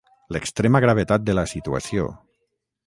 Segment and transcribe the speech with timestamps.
[0.35, 2.11] L'extrema gravetat de la situació.